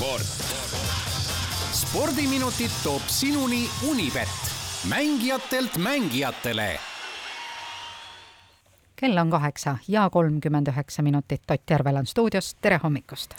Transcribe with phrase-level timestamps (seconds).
[0.00, 0.22] sport.
[1.72, 4.28] spordiminutid toob sinuni Unibet,
[4.88, 6.78] mängijatelt mängijatele
[8.96, 11.42] kell on kaheksa ja kolmkümmend üheksa minutit.
[11.50, 13.34] Ott Järvel on stuudios, tere hommikust!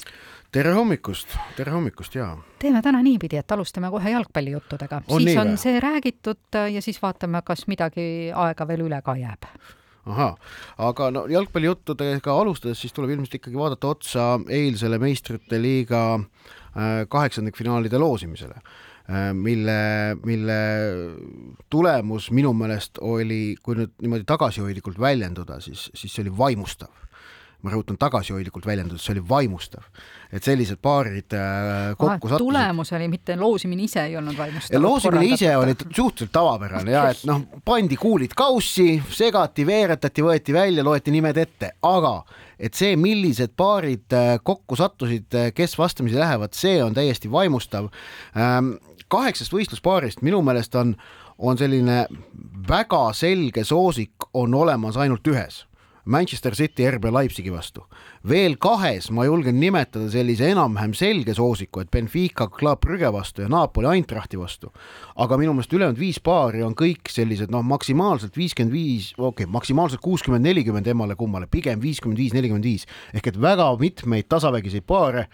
[0.52, 2.38] tere hommikust, tere hommikust ja.
[2.59, 7.68] teeme täna niipidi, et alustame kohe jalgpallijuttudega, siis on see räägitud ja siis vaatame, kas
[7.68, 9.50] midagi aega veel üle ka jääb
[10.05, 10.38] ahah,
[10.82, 16.25] aga no jalgpallijuttudega alustades, siis tuleb ilmselt ikkagi vaadata otsa eilsele meistrite liiga äh,
[17.11, 18.61] kaheksandikfinaalide loosimisele
[19.12, 20.57] Äh, mille, mille
[21.70, 26.91] tulemus minu meelest oli, kui nüüd niimoodi tagasihoidlikult väljenduda, siis, siis see oli vaimustav
[27.63, 29.85] ma rõhutan tagasihoidlikult väljendudes, see oli vaimustav,
[30.31, 32.45] et sellised paarid äh, kokku sattusid.
[32.45, 34.81] tulemus oli, mitte loosimine ise ei olnud vaimustav.
[34.81, 40.85] loosimine ise oli suhteliselt tavapärane ja et noh, pandi kuulid kaussi, segati, veeretati, võeti välja,
[40.85, 42.15] loeti nimed ette, aga
[42.61, 47.90] et see, millised paarid äh, kokku sattusid, kes vastamisi lähevad, see on täiesti vaimustav
[48.37, 48.75] ähm,
[49.12, 50.96] kaheksast võistluspaarist minu meelest on,
[51.37, 52.05] on selline
[52.68, 55.65] väga selge soosik on olemas ainult ühes.
[56.05, 57.85] Manchester City RB Leipzigi vastu.
[58.30, 63.49] veel kahes ma julgen nimetada sellise enam-vähem selge soosiku, et Benfica Club Brügge vastu ja
[63.49, 64.72] Napoli Eintrachti vastu.
[65.16, 69.52] aga minu meelest ülejäänud viis paari on kõik sellised noh, maksimaalselt viiskümmend viis, okei okay,,
[69.52, 75.28] maksimaalselt kuuskümmend, nelikümmend emmale-kummale, pigem viiskümmend viis, nelikümmend viis ehk et väga mitmeid tasavägiseid paare.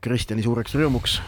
[0.00, 1.18] Kristjani suureks rõõmuks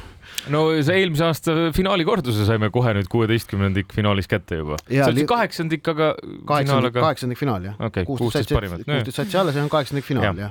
[0.52, 4.78] no see eelmise aasta finaali korduse saime kohe nüüd kuueteistkümnendik finaalis kätte juba.
[4.88, 6.10] see on siis kaheksandik, aga
[6.48, 7.04] kaheksandik, aga...
[7.08, 8.04] kaheksandik finaal jah okay,.
[8.08, 8.84] kuusteist parimat.
[8.84, 10.50] kuusteist satsi alla, see on kaheksandik finaal jah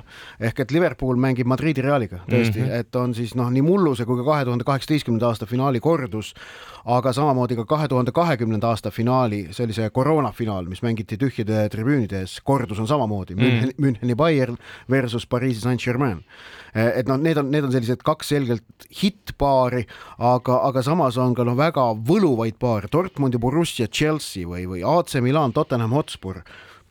[0.50, 2.80] ehk et Liverpool mängib Madridi Realiga tõesti mm, -hmm.
[2.80, 6.34] et on siis noh, nii mulluse kui ka kahe tuhande kaheksateistkümnenda aasta finaali kordus,
[6.84, 11.68] aga samamoodi ka kahe tuhande kahekümnenda aasta finaali, see oli see koroonafinaal, mis mängiti tühjade
[11.72, 13.72] tribüünide ees, kordus on samamoodi mm -hmm.
[13.78, 14.56] Müncheni Bayern
[14.90, 16.24] versus Pariisi Saint-Germain.
[16.74, 18.64] et noh, need on, need on sellised kaks selgelt
[19.02, 19.83] hittpaari
[20.18, 25.18] aga, aga samas on ka noh, väga võluvaid paare, Dortmundi Borussia Chelsea või, või AC
[25.24, 26.42] Milan Tottenham Hotspur.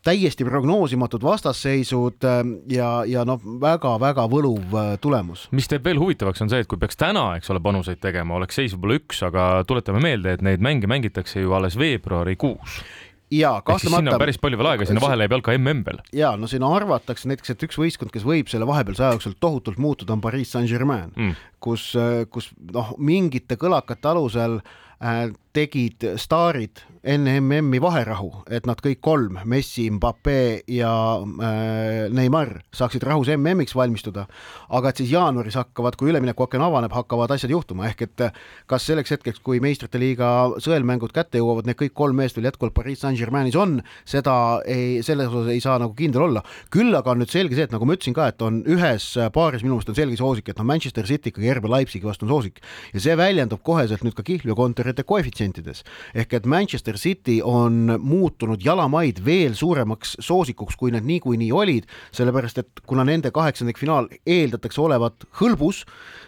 [0.04, 5.46] Täiesti prognoosimatud vastasseisud ähm, ja, ja noh, väga-väga võluv äh, tulemus.
[5.56, 8.60] mis teeb veel huvitavaks, on see, et kui peaks täna, eks ole, panuseid tegema, oleks
[8.60, 12.84] seis võib-olla üks, aga tuletame meelde, et neid mänge mängitakse ju alles veebruarikuus
[13.32, 13.98] ja kahtlemata.
[14.02, 16.02] sinna on päris palju veel aega, sinna vahele jääb jalka mm veel.
[16.14, 19.78] ja no siin arvatakse näiteks, et üks võistkond, kes võib selle vahepealse aja jooksul tohutult
[19.78, 21.92] muutuda, on Pariis Saint-Germain mm., kus,
[22.30, 24.60] kus noh, mingite kõlakate alusel
[25.04, 32.54] äh, tegid staarid enne MM-i vaherahu, et nad kõik kolm, Messi, Mbappe ja äh, Neimar
[32.72, 34.24] saaksid rahus MM-iks valmistuda,
[34.72, 38.24] aga et siis jaanuaris hakkavad, kui üleminekuaken avaneb, hakkavad asjad juhtuma, ehk et
[38.72, 40.30] kas selleks hetkeks, kui meistrite liiga
[40.64, 45.28] sõelmängud kätte jõuavad, need kõik kolm meest veel jätkuvalt Pariis Saint-Germainis on, seda ei, selles
[45.28, 46.46] osas ei saa nagu kindel olla.
[46.72, 49.68] küll aga on nüüd selge see, et nagu ma ütlesin ka, et on ühes paaris
[49.68, 52.64] minu meelest on selge soosik, et noh, Manchester City ikkagi RB Leipzigi vastu on soosik.
[52.96, 55.04] Ja see väljendub koheselt nüüd ka kihlveokontorite
[55.44, 55.84] koefitsientides
[56.16, 62.62] ehk et Manchester City on muutunud jalamaid veel suuremaks soosikuks, kui nad niikuinii olid, sellepärast
[62.62, 65.84] et kuna nende kaheksandikfinaal eeldatakse olevat hõlbus,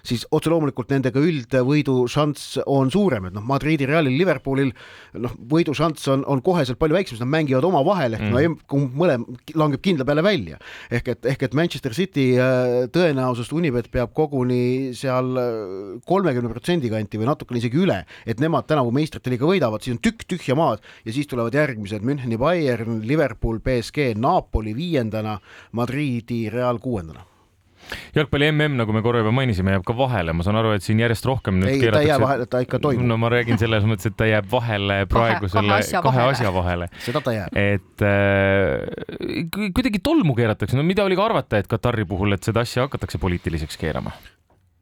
[0.06, 4.72] siis otse loomulikult nendega üldvõidu šanss on suurem, et noh, Madridi Realil, Liverpoolil
[5.22, 8.58] noh, võidušanss on, on koheselt palju väiksem, sest nad mängivad omavahel ehk mm.
[8.72, 9.26] no mõlem
[9.58, 10.60] langeb kindla peale välja.
[10.92, 16.92] ehk et, ehk et Manchester City äh, tõenäosust Unibet peab koguni seal äh, kolmekümne protsendi
[16.92, 20.58] kanti või natukene isegi üle, et nemad tänavu meistrite liiga võidavad, siis on tükk tühja
[20.58, 20.84] maad.
[21.06, 22.06] Ja siis tulevad järgmised.
[22.06, 25.40] Müncheni Bayern, Liverpool, BSG, Napoli viiendana,
[25.78, 27.26] Madridi Real kuuendana.
[28.16, 30.98] Jalgpalli mm, nagu me korra juba mainisime, jääb ka vahele, ma saan aru, et siin
[31.04, 33.06] järjest rohkem nüüd ei, ta ei jää vahele, ta ikka toimub.
[33.12, 36.54] no ma räägin selles mõttes, et ta jääb vahele praegu kahe, kahe asja, kahe asja
[36.56, 36.88] vahele.
[37.06, 37.54] seda ta jääb.
[37.54, 42.66] et äh, kuidagi tolmu keeratakse, no mida oli ka arvata, et Katari puhul, et seda
[42.66, 44.16] asja hakatakse poliitiliseks keerama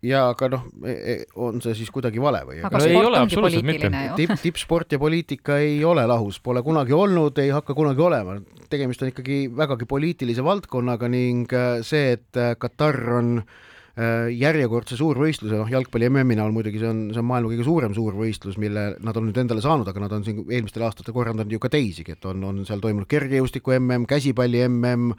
[0.03, 2.59] ja aga noh, e, e, on see siis kuidagi vale või?
[2.65, 4.15] aga no, sport ongi poliitiline ju.
[4.19, 8.37] tipp, tippsport ja poliitika ei ole lahus, pole kunagi olnud, ei hakka kunagi olema.
[8.69, 14.99] tegemist on ikkagi vägagi poliitilise valdkonnaga ning äh, see, et äh, Katar on äh, järjekordse
[14.99, 18.89] suurvõistluse, noh jalgpalli MM-i näol muidugi see on, see on maailma kõige suurem suurvõistlus, mille
[18.99, 22.17] nad on nüüd endale saanud, aga nad on siin eelmistel aastatel korraldanud ju ka teisigi,
[22.17, 25.15] et on, on seal toimunud kergejõustiku MM, käsipalli MM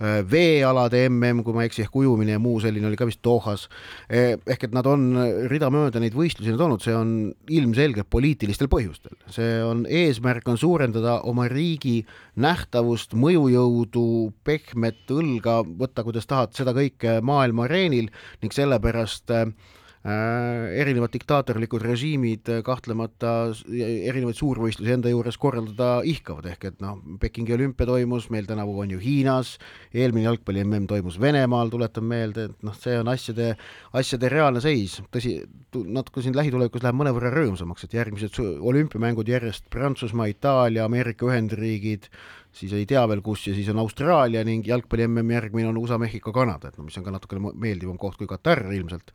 [0.00, 3.68] veealade mm, kui ma ei eksi, ehk ujumine ja muu selline oli ka vist Dohas.
[4.08, 5.12] Eh, ehk et nad on
[5.50, 7.14] ridamööda neid võistlusi olnud, see on
[7.50, 9.16] ilmselgelt poliitilistel põhjustel.
[9.30, 12.02] see on, eesmärk on suurendada oma riigi
[12.40, 18.10] nähtavust, mõjujõudu, pehmet õlga, võtta kuidas tahad, seda kõike maailma areenil
[18.42, 19.74] ning sellepärast äh, Äh,
[20.04, 23.30] erinevad diktaatorlikud režiimid äh, kahtlemata
[23.72, 28.92] erinevaid suurvõistlusi enda juures korraldada ihkavad, ehk et noh, Pekingi olümpia toimus, meil tänavu on
[28.92, 29.54] ju Hiinas,
[29.96, 33.54] eelmine jalgpalli mm toimus Venemaal, tuletan meelde, et noh, see on asjade,
[33.96, 35.00] asjade reaalne seis.
[35.14, 35.38] tõsi,
[35.72, 42.10] natuke siin lähitulevikus läheb mõnevõrra rõõmsamaks, et järgmised olümpiamängud järjest Prantsusmaa, Itaalia, Ameerika Ühendriigid,
[42.54, 45.98] siis ei tea veel kus ja siis on Austraalia ning jalgpalli mm järgmine on USA,
[45.98, 49.14] Mehhiko, Kanada, et no mis on ka natukene meeldivam koht kui Katar ilmselt.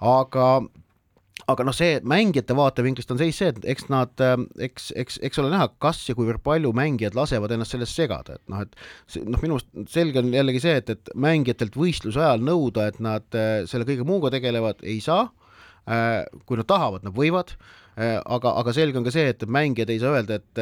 [0.00, 0.48] aga
[1.50, 4.22] aga noh, see mängijate vaatevinklist on seis see, et eks nad,
[4.62, 8.52] eks, eks, eks ole näha, kas ja kuivõrd palju mängijad lasevad ennast sellest segada, et
[8.52, 8.76] noh, et
[9.26, 13.40] noh, minu meelest selge on jällegi see, et, et mängijatelt võistluse ajal nõuda, et nad
[13.70, 15.30] selle kõige muuga tegelevad, ei saa.
[15.82, 17.56] Kui nad tahavad, nad võivad
[17.92, 20.60] Äh, aga, aga selge on ka see, et mängijad ei saa öelda, et,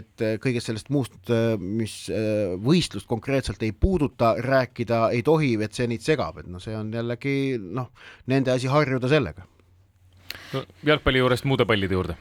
[0.00, 1.30] et kõigest sellest muust,
[1.62, 6.62] mis äh, võistlust konkreetselt ei puuduta, rääkida ei tohi, et see neid segab, et noh,
[6.62, 7.92] see on jällegi noh,
[8.30, 10.64] nende asi harjuda sellega no,.
[10.82, 12.18] jalgpalli juurest muude pallide juurde.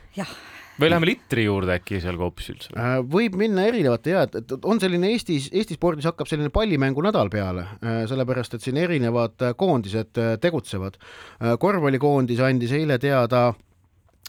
[0.79, 2.71] Või läheme litri juurde äkki seal hoopis üldse?
[2.77, 7.67] Äh, võib minna erinevate ja, et on selline Eestis, Eesti spordis hakkab selline pallimäängunädal peale,
[8.09, 10.97] sellepärast et siin erinevad koondised tegutsevad.
[11.59, 13.51] korvpallikoondis andis eile teada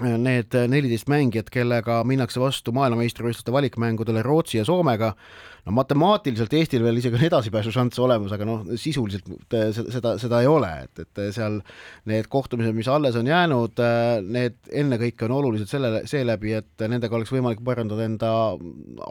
[0.02, 5.12] need neliteist mängijat, kellega minnakse vastu maailmameistrivõistluste valikmängudele Rootsi ja Soomega
[5.65, 10.49] no matemaatiliselt Eestil veel isegi on edasipääsušanss olemas, aga noh, sisuliselt äh, seda, seda ei
[10.51, 11.61] ole, et, et seal
[12.11, 17.17] need kohtumised, mis alles on jäänud, äh, need ennekõike on olulised selle, seeläbi, et nendega
[17.17, 18.33] oleks võimalik parandada enda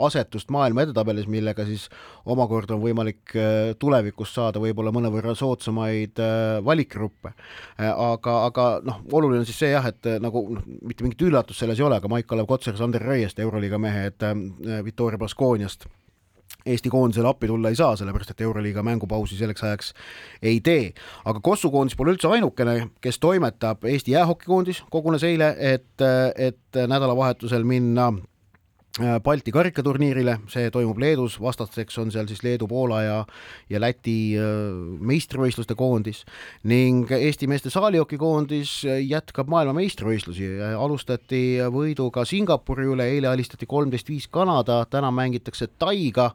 [0.06, 1.88] asetust maailma edetabelis, millega siis
[2.30, 6.20] omakorda on võimalik äh, tulevikus saada võib-olla mõnevõrra soodsamaid
[6.64, 7.34] valikgruppe.
[7.80, 11.82] aga, aga noh, oluline on siis see jah, et nagu noh, mitte mingit üllatust selles
[11.82, 14.22] ei ole, aga Maik-Kalev Kotsar, Sander Raiest, Euroliiga mehed
[14.86, 15.88] Victoria Baskooniast
[16.66, 19.94] Eesti koondisele appi tulla ei saa, sellepärast et Euroliiga mängupausi selleks ajaks
[20.42, 20.94] ei tee.
[21.26, 26.06] aga Kossu koondis pole üldse ainukene, kes toimetab, Eesti jäähokikoondis kogunes eile, et,
[26.38, 28.14] et nädalavahetusel minna
[28.94, 33.16] Balti karikaturniirile, see toimub Leedus, vastaseks on seal siis Leedu, Poola ja
[33.72, 34.44] ja Läti äh,
[35.02, 36.20] meistrivõistluste koondis
[36.70, 41.42] ning Eesti meeste saalihokikoondis jätkab maailmameistrivõistlusi, alustati
[41.74, 46.30] võiduga Singapuri üle, eile alistati kolmteist viis Kanada, täna mängitakse Taiga.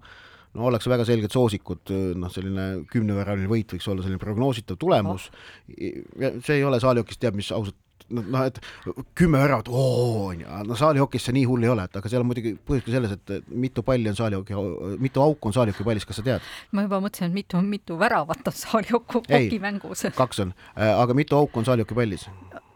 [0.58, 5.28] No ollakse väga selged soosikud, noh, selline kümneväraline võit võiks olla selline prognoositav tulemus.
[5.76, 7.78] see ei ole saalihokis teab mis ausalt
[8.10, 8.60] noh, et
[9.18, 12.24] kümme väravat, oo, on ju, no saalihokis see nii hull ei ole, et aga seal
[12.24, 14.56] on muidugi põhjus ka selles, et mitu palli on saalihoki,
[15.02, 16.48] mitu auku on saalihoki pallis, kas sa tead?
[16.72, 20.06] ma juba mõtlesin, et mitu, mitu väravat on saalihoki mängus.
[20.16, 22.28] kaks on, aga mitu auku on saalihoki pallis?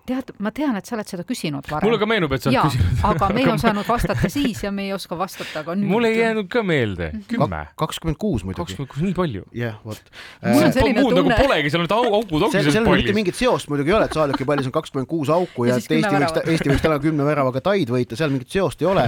[0.09, 1.87] Tead, ma tean, et sa oled seda küsinud varem.
[1.87, 3.03] mulle ka meenub, et sa oled küsinud.
[3.07, 5.91] aga me ei osanud vastata siis ja me ei oska vastata ka nüüd.
[5.93, 7.61] mul ei jäänud ka meelde, kümme.
[7.79, 8.73] kakskümmend kuus muidugi.
[8.73, 9.45] kakskümmend kuus, nii palju?
[9.57, 10.01] jah, vot.
[10.43, 11.37] mul on selline muud nagu tunne.
[11.37, 13.05] nagu polegi, seal on au, augud ongi selles pallis.
[13.05, 15.79] mitte mingit seost muidugi ei ole, et Saaljuki pallis on kakskümmend kuus auku ja, ja
[15.79, 19.07] et Eesti võiks, Eesti võiks täna kümne väravaga taid võita, seal mingit seost ei ole.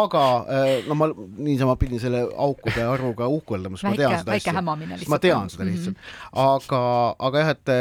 [0.00, 5.06] aga äh, no ma niisama pidin selle aukude arvuga uhkeldama, sest ma tean seda asja.
[5.12, 6.00] ma tean seda lihtsalt.
[6.00, 6.48] Mhm.
[6.48, 6.82] aga,
[7.28, 7.74] aga jah, et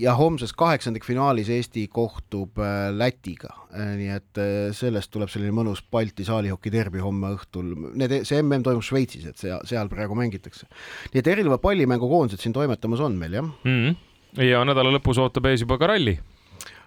[0.00, 5.52] ja homses kaheksandikfinaalis Eesti koht kohtub äh, Lätiga, äh, nii et äh, sellest tuleb selline
[5.54, 7.72] mõnus Balti saalihoki derbi homme õhtul.
[7.98, 10.68] Need, see mm toimub Šveitsis, et seal, seal praegu mängitakse.
[11.12, 13.78] nii et erinevad pallimängukoondised siin toimetamas on meil, jah mm.
[13.80, 14.44] -hmm.
[14.46, 16.18] ja nädala lõpus ootab ees juba ka ralli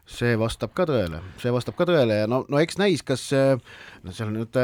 [0.03, 4.11] see vastab ka tõele, see vastab ka tõele ja no, no eks näis, kas no
[4.11, 4.57] seal nüüd,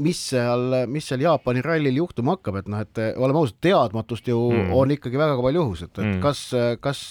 [0.00, 4.38] mis seal, mis seal Jaapani rallil juhtuma hakkab, et noh, et oleme ausad, teadmatust ju
[4.48, 4.72] mm.
[4.78, 6.18] on ikkagi väga palju õhus, et, et mm.
[6.24, 6.42] kas,
[6.80, 7.02] kas,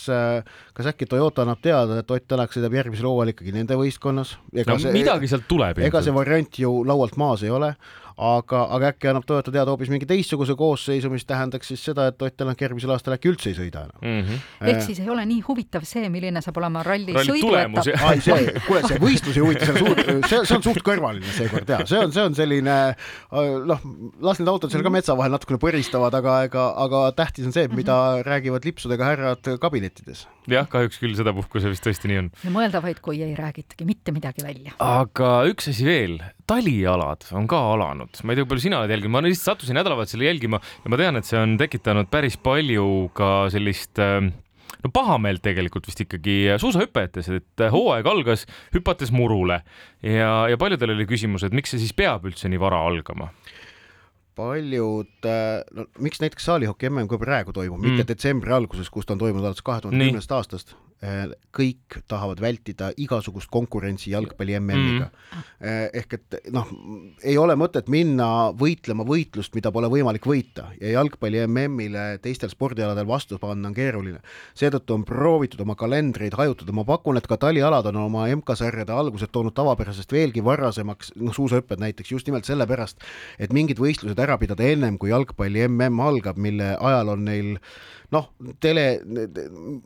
[0.74, 4.38] kas äkki Toyota annab teada, et Ott Tänak sõidab järgmisel hooajal ikkagi nende võistkonnas?
[4.56, 5.84] no see, midagi sealt tuleb.
[5.86, 7.76] ega see variant ju laualt maas ei ole,
[8.22, 12.22] aga, aga äkki annab Toyota teada hoopis mingi teistsuguse koosseisu, mis tähendaks siis seda, et
[12.22, 14.22] Ott Tänak järgmisel aastal äkki üldse ei sõida enam mm.
[14.28, 14.70] -hmm.
[14.72, 18.62] ehk siis ei ole nii huvitav see, milline saab olema ralli, ralli sõiduetapp.
[18.68, 21.82] kuule, see võistlus ei huvita, see on suur, see, see on suht kõrvaline seekord ja
[21.86, 22.78] see on, see on selline
[23.68, 23.86] noh,
[24.26, 27.68] las need autod seal ka metsa vahel natukene põristavad, aga ega, aga tähtis on see,
[27.68, 28.28] mida mm -hmm.
[28.30, 30.28] räägivad lipsudega härrad kabinettides.
[30.48, 32.32] jah, kahjuks küll sedapuhku see vist tõesti nii on.
[32.44, 34.74] ja mõelda vaid, kui ei räägitagi mitte midagi välja.
[34.80, 38.92] aga üks asi veel, talialad on ka alanud, ma ei tea, kui palju sina oled
[38.92, 42.86] jälginud, ma lihtsalt sattusin nädalavahetusel jälgima ja ma tean, et see on tekitanud päris palju
[43.18, 44.20] ka sellist äh,
[44.82, 49.62] no pahameelt tegelikult vist ikkagi suusahüppajates, et hooaeg algas hüpates murule.
[50.04, 53.32] Ja, ja paljudel oli küsimus, et miks see siis peab üldse nii vara algama
[54.36, 55.28] paljud,
[55.76, 59.24] no miks näiteks saalihoki mm kui praegu toimub mm., mitte detsembri alguses, kus ta on
[59.26, 65.88] toimunud alates kahe tuhande kümnendast aastast, kõik tahavad vältida igasugust konkurentsi jalgpalli MM-iga mm..
[65.98, 66.68] ehk et noh,
[67.26, 70.68] ei ole mõtet minna võitlema võitlust, mida pole võimalik võita.
[70.78, 74.22] Ja jalgpalli MM-ile teistel spordialadel vastu panna on keeruline.
[74.54, 79.34] seetõttu on proovitud oma kalendreid hajutada, ma pakun, et ka talialad on oma MK-sarjade algused
[79.34, 83.02] toonud tavapärasest veelgi varasemaks, noh, suusahüpped näiteks just nimelt sellepärast,
[83.42, 87.58] et mingid võistlused ära pidada ennem, kui jalgpalli MM algab, mille ajal on neil
[88.12, 88.28] noh,
[88.60, 88.84] tele,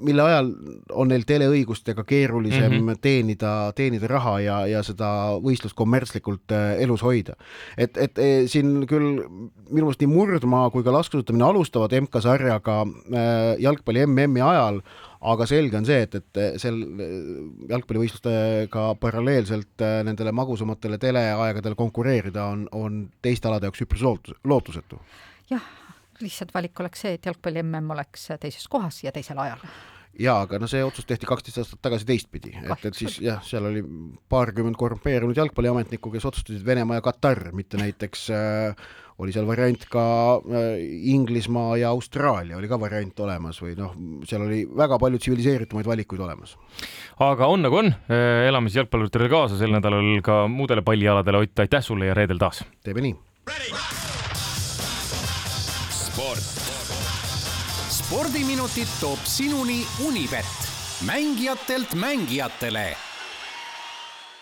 [0.01, 0.49] mille ajal
[0.97, 3.01] on neil teleõigustega keerulisem mm -hmm.
[3.01, 5.09] teenida, teenida raha ja, ja seda
[5.43, 7.35] võistlust kommertslikult äh, elus hoida.
[7.77, 9.21] et, et e, siin küll
[9.69, 14.81] minu meelest nii murdmaa kui ka laskesuusatamine alustavad MK-sarjaga äh, jalgpalli MM-i ajal,
[15.31, 16.81] aga selge on see, et, et seal
[17.71, 25.01] jalgpallivõistlustega paralleelselt äh, nendele magusamatele teleaegadele konkureerida on, on teiste alade jaoks üpris lootus, lootusetu.
[25.49, 25.73] jah
[26.23, 29.63] lihtsalt valik oleks see, et jalgpalli mm oleks teises kohas ja teisel ajal.
[30.19, 33.65] Jaa, aga no see otsus tehti kaksteist aastat tagasi teistpidi, et, et siis jah, seal
[33.67, 33.81] oli
[34.31, 38.85] paarkümmend korrumpeerunud jalgpalliametnikku, kes otsustasid Venemaa ja Katar, mitte näiteks äh,
[39.19, 40.05] oli seal variant ka
[40.43, 40.79] äh,
[41.13, 43.93] Inglismaa ja Austraalia oli ka variant olemas või noh,
[44.27, 46.57] seal oli väga palju tsiviliseeritumaid valikuid olemas.
[47.23, 51.63] aga on nagu on, äh, elame siis jalgpalluritele kaasa sel nädalal ka muudele pallialadele, Ott,
[51.63, 52.63] aitäh sulle ja reedel taas!
[52.83, 53.15] teeme nii!
[57.95, 60.45] spordiminutid toob sinuni Unibet,
[61.07, 62.93] mängijatelt mängijatele